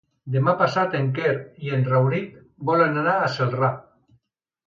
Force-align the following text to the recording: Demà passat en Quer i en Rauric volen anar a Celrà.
Demà 0.35 0.53
passat 0.61 0.95
en 0.99 1.09
Quer 1.17 1.33
i 1.67 1.73
en 1.77 1.85
Rauric 1.91 2.33
volen 2.71 2.99
anar 3.05 3.15
a 3.27 3.31
Celrà. 3.35 3.73